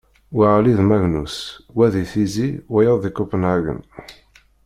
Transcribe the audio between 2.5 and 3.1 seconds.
wayeḍ